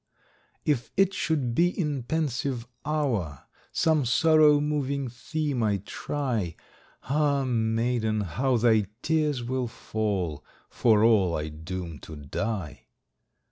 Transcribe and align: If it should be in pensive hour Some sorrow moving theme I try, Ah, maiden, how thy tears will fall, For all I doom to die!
If 0.65 0.91
it 0.97 1.13
should 1.13 1.53
be 1.53 1.67
in 1.79 2.01
pensive 2.01 2.65
hour 2.83 3.43
Some 3.71 4.03
sorrow 4.03 4.59
moving 4.59 5.09
theme 5.09 5.61
I 5.61 5.83
try, 5.85 6.55
Ah, 7.03 7.43
maiden, 7.45 8.21
how 8.21 8.57
thy 8.57 8.87
tears 9.03 9.43
will 9.43 9.67
fall, 9.67 10.43
For 10.71 11.03
all 11.03 11.35
I 11.37 11.49
doom 11.49 11.99
to 11.99 12.15
die! 12.15 12.87